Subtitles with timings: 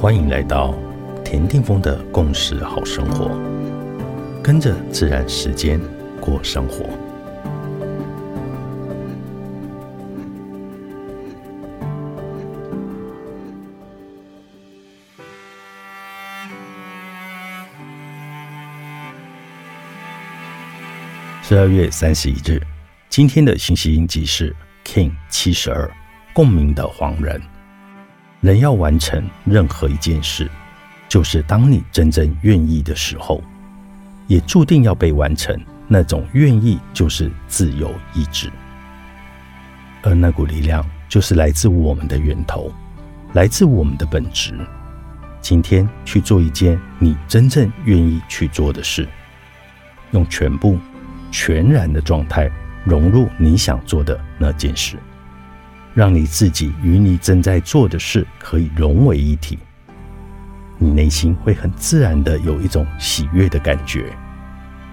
[0.00, 0.74] 欢迎来到
[1.24, 3.30] 田定峰的共识好生活，
[4.42, 5.78] 跟着自然时间
[6.20, 7.07] 过生活。
[21.48, 22.60] 十二月三十一日，
[23.08, 25.90] 今天的信息音集是 King 七十二，
[26.34, 27.40] 共鸣的黄人。
[28.42, 30.46] 人要完成任何一件事，
[31.08, 33.42] 就是当你真正愿意的时候，
[34.26, 35.58] 也注定要被完成。
[35.86, 38.52] 那种愿意就是自由意志，
[40.02, 42.70] 而那股力量就是来自我们的源头，
[43.32, 44.54] 来自我们的本质。
[45.40, 49.08] 今天去做一件你真正愿意去做的事，
[50.10, 50.78] 用全部、
[51.30, 52.50] 全然的状态
[52.84, 54.96] 融入你想做的那件事。
[55.94, 59.58] 让你自己与你正在做的事可以融为一体，
[60.78, 64.12] 你内心会很自然的有一种喜悦的感觉，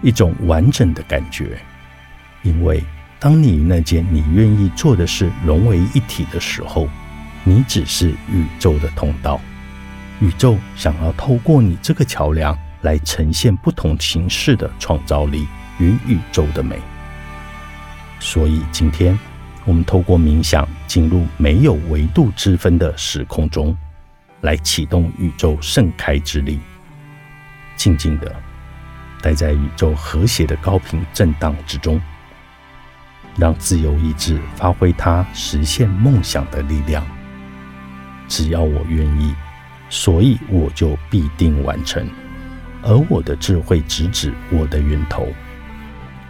[0.00, 1.58] 一种完整的感觉。
[2.42, 2.82] 因为
[3.18, 6.88] 当你与那件你愿意做的事融为一体的时候，
[7.42, 9.38] 你只是宇宙的通道，
[10.20, 15.46] 宇宙想要透过你这个桥梁来呈现不同形式的创造力
[15.78, 16.78] 与宇宙的美。
[18.20, 19.18] 所以今天。
[19.66, 23.74] 我们透过冥想进入没有维度之分的时空中，
[24.42, 26.60] 来启动宇宙盛开之力，
[27.74, 28.30] 静静的
[29.22, 31.98] 待在宇宙和谐的高频震荡之中，
[33.38, 37.02] 让自由意志发挥它实现梦想的力量。
[38.28, 39.34] 只要我愿意，
[39.88, 42.06] 所以我就必定完成。
[42.82, 45.26] 而我的智慧直指我的源头，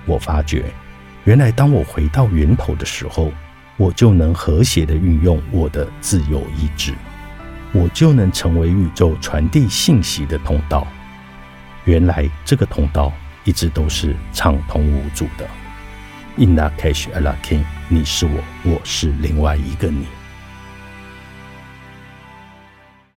[0.06, 0.64] 我发觉。
[1.24, 3.32] 原来，当我回到源头的时候，
[3.76, 6.94] 我就能和谐的运用我的自由意志，
[7.72, 10.86] 我就能成为宇宙传递信息的通道。
[11.84, 13.12] 原来，这个通道
[13.44, 15.48] 一直都是畅通无阻的。
[16.36, 20.06] In the cash, a la king，你是我，我是另外一个你。